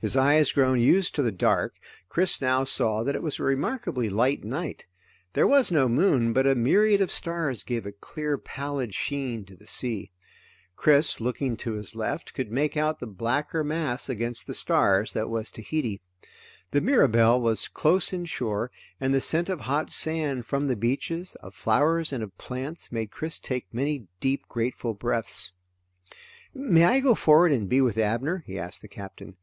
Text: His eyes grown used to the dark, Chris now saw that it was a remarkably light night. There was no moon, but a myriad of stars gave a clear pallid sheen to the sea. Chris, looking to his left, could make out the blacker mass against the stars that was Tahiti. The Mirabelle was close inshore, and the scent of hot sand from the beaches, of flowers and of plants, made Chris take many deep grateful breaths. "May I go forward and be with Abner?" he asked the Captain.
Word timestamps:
His 0.00 0.16
eyes 0.16 0.50
grown 0.50 0.80
used 0.80 1.14
to 1.14 1.22
the 1.22 1.30
dark, 1.30 1.74
Chris 2.08 2.40
now 2.40 2.64
saw 2.64 3.04
that 3.04 3.14
it 3.14 3.22
was 3.22 3.38
a 3.38 3.44
remarkably 3.44 4.10
light 4.10 4.42
night. 4.42 4.84
There 5.34 5.46
was 5.46 5.70
no 5.70 5.88
moon, 5.88 6.32
but 6.32 6.44
a 6.44 6.56
myriad 6.56 7.00
of 7.00 7.12
stars 7.12 7.62
gave 7.62 7.86
a 7.86 7.92
clear 7.92 8.36
pallid 8.36 8.96
sheen 8.96 9.44
to 9.44 9.54
the 9.54 9.68
sea. 9.68 10.10
Chris, 10.74 11.20
looking 11.20 11.56
to 11.58 11.74
his 11.74 11.94
left, 11.94 12.34
could 12.34 12.50
make 12.50 12.76
out 12.76 12.98
the 12.98 13.06
blacker 13.06 13.62
mass 13.62 14.08
against 14.08 14.48
the 14.48 14.54
stars 14.54 15.12
that 15.12 15.30
was 15.30 15.52
Tahiti. 15.52 16.00
The 16.72 16.80
Mirabelle 16.80 17.40
was 17.40 17.68
close 17.68 18.12
inshore, 18.12 18.72
and 19.00 19.14
the 19.14 19.20
scent 19.20 19.48
of 19.48 19.60
hot 19.60 19.92
sand 19.92 20.46
from 20.46 20.66
the 20.66 20.74
beaches, 20.74 21.36
of 21.36 21.54
flowers 21.54 22.12
and 22.12 22.24
of 22.24 22.36
plants, 22.38 22.90
made 22.90 23.12
Chris 23.12 23.38
take 23.38 23.72
many 23.72 24.08
deep 24.18 24.48
grateful 24.48 24.94
breaths. 24.94 25.52
"May 26.52 26.82
I 26.82 26.98
go 26.98 27.14
forward 27.14 27.52
and 27.52 27.68
be 27.68 27.80
with 27.80 27.96
Abner?" 27.96 28.42
he 28.48 28.58
asked 28.58 28.82
the 28.82 28.88
Captain. 28.88 29.36